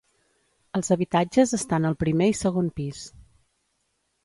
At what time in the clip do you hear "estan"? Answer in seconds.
1.59-1.87